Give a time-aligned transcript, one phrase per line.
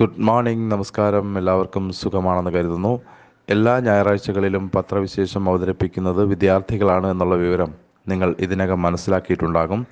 [0.00, 1.38] Good morning നമസ്കാരം.
[1.38, 3.00] എല്ലാവർക്കും സുഖമാണെന്ന് കരുതുന്നു.
[3.48, 7.74] എല്ലാ ഞായറാഴ്ചകളിലും പത്രവിശേഷം അവതരിപ്പിക്കുന്നത് വിദ്യാർത്ഥികളാണ് എന്നുള്ള വിവരം
[8.08, 9.86] നിങ്ങൾ ഇതിനകം മനസ്സിലാക്കിയിട്ടുണ്ടാകും.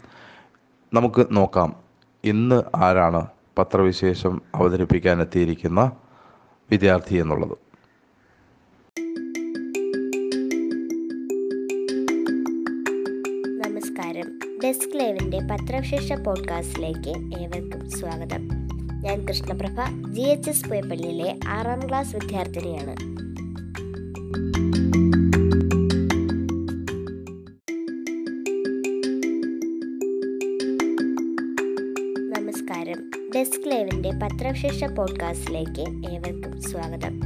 [0.94, 1.76] നമുക്ക് നോക്കാം
[2.24, 3.26] ഇന്ന് ആരാണ്
[3.58, 5.92] പത്രവിശേഷം അവതരിപ്പിക്കാൻ എത്തിയിരിക്കുന്ന
[6.70, 7.56] വിദ്യാർത്ഥി എന്നുള്ളത്.
[13.68, 14.38] നമസ്കാരം.
[14.64, 18.63] ഡെസ്ക് ലൈവിന്റെ പത്രവിശേഷ പോഡ്കാസ്റ്റിലേക്ക് ഏവർക്കും സ്വാഗതം.
[19.04, 22.96] ഞാൻ കൃഷ്ണപ്രഭ ജി എച്ച് എസ് പുയപ്പള്ളിയിലെ ആറാം ക്ലാസ് വിദ്യാർത്ഥിനിയാണ്.
[32.38, 33.10] നമസ്കാരം.
[33.34, 37.20] ഡെസ്ക് ലൈവിന്റെ പത്രവിശേഷ പോഡ്കാസ്റ്റിലേക്ക് ഏവർക്കും സ്വാഗതം.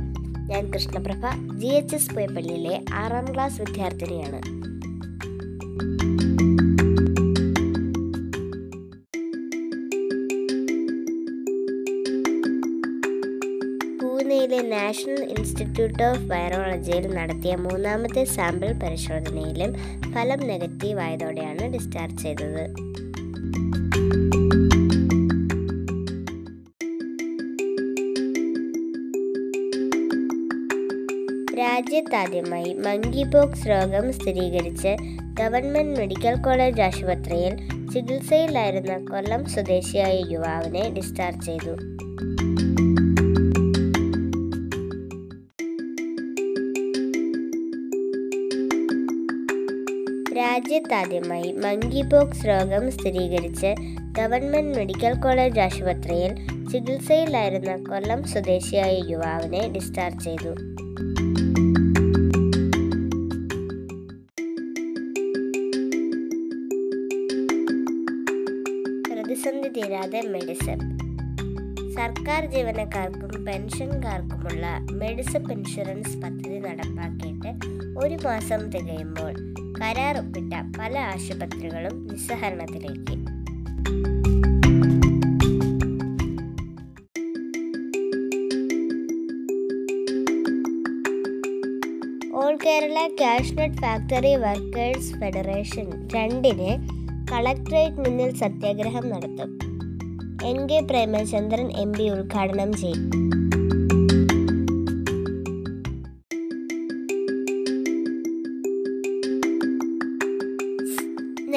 [0.48, 4.68] ഞാൻ കൃഷ്ണപ്രഭ ജി എച്ച് എസ് പുയപ്പള്ളിയിലെ ആറാം ക്ലാസ് വിദ്യാർത്ഥിനിയാണ്.
[14.48, 19.72] പൂനെയിലെ നാഷണൽ ഇൻസ്റ്റിറ്റ്യൂട്ട് ഓഫ് വൈറോളജിയിൽ നടത്തിയ മൂന്നാമത്തെ സാമ്പിൾ പരിശോധനയിലും
[20.12, 22.62] ഫലം നെഗറ്റീവ് ആയതോടെയാണ് ഡിസ്ചാർജ് ചെയ്തത്.
[31.58, 34.94] രാജ്യത്താദ്യമായി മങ്കി പോക്സ് രോഗം സ്ഥിരീകരിച്ച്
[35.40, 37.54] ഗവൺമെന്റ് മെഡിക്കൽ കോളേജ് ആശുപത്രിയിൽ
[37.92, 41.76] ചികിത്സയിലായിരുന്ന കൊല്ലം സ്വദേശിയായ യുവാവിനെ ഡിസ്ചാർജ് ചെയ്തു.
[50.58, 53.74] രാജ്യത്താദ്യമായി മങ്കി പോക്സ് രോഗം സ്ഥിരീകരിച്ച്
[54.12, 56.32] ഗവൺമെന്റ് മെഡിക്കൽ കോളേജ് ആശുപത്രിയിൽ
[56.72, 60.52] ചികിത്സയിലായിരുന്ന കൊല്ലം സ്വദേശിയായ യുവാവിനെ ഡിസ്ചാർജ് ചെയ്തു.
[69.10, 70.80] പ്രതിസന്ധി തീരാതെ മെഡിസിൻ
[71.94, 77.52] സർക്കാർ ജീവനക്കാർക്കും പെൻഷൻകാർക്കുമുള്ള മെഡിസപ്പ് ഇൻഷുറൻസ് പദ്ധതി നടപ്പാക്കിയിട്ട്
[77.98, 79.32] ഒരു മാസം തികയുമ്പോൾ
[79.88, 83.14] കരാർ ഒപ്പിട്ട പല ആശുപത്രികളും നിസ്സഹരണത്തിലേക്ക്
[92.34, 96.70] all Kerala cashew nut factory workers federation രണ്ടിന്
[97.32, 99.50] കളക്ട്രേറ്റ് മുന്നിൽ സത്യാഗ്രഹം നടത്തും.
[100.44, 103.47] N K Premachandran M P ഉദ്ഘാടനം ചെയ്യും.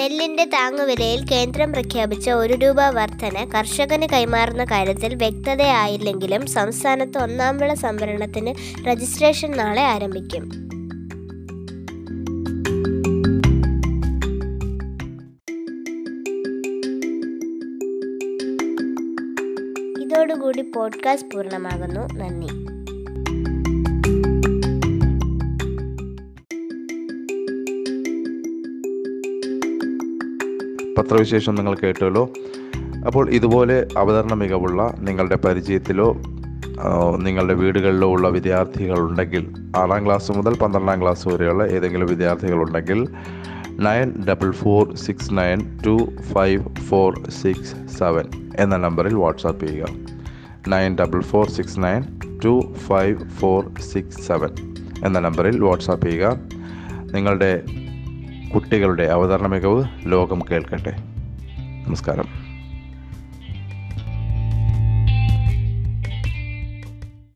[0.01, 8.55] നെല്ലിന്റെ താങ്ങുവിലയിൽ കേന്ദ്രം പ്രഖ്യാപിച്ച ഒരു രൂപ വർധന കർഷകന് കൈമാറുന്ന കാര്യത്തിൽ വ്യക്തതയായില്ലെങ്കിലും സംസ്ഥാനത്ത് ഒന്നാം വിള സംഭരണത്തിന്
[8.87, 10.43] രജിസ്ട്രേഷൻ നാളെ ആരംഭിക്കും.
[20.01, 22.01] ഇതോടുകൂടി പോഡ്കാസ്റ്റ് പൂർണമാകുന്നു.
[22.13, 22.80] നന്ദി.
[31.01, 32.29] പത്രവിശേഷം നിങ്ങൾ കേട്ടല്ലോ
[33.07, 36.09] അപ്പോൾ ഇതുപോലെ അവതരണ മികവുള്ള നിങ്ങളുടെ പരിചയത്തിലോ
[37.17, 39.43] നിങ്ങളുടെ വീടുകളിലോ ഉള്ള വിദ്യാർത്ഥികളുണ്ടെങ്കിൽ
[39.77, 42.99] ആറാം ക്ലാസ് മുതൽ പന്ത്രണ്ടാം ക്ലാസ് വരെയുള്ള ഏതെങ്കിലും വിദ്യാർത്ഥികളുണ്ടെങ്കിൽ
[43.87, 45.95] nine double four six nine two
[46.33, 48.25] five four six seven
[48.59, 49.89] എന്ന നമ്പറിൽ വാട്സാപ്പ് ചെയ്യുക.
[50.67, 52.01] Nine double four six nine
[52.45, 52.53] two
[52.87, 54.51] five four six seven
[55.05, 56.35] എന്ന നമ്പറിൽ വാട്സാപ്പ് ചെയ്യുക.
[57.13, 57.51] നിങ്ങളുടെ
[58.53, 60.93] കുട്ടികളുടെ അവതരണ മികവ് ലോകം കേൾക്കട്ടെ.
[61.87, 62.40] നമസ്കാരം.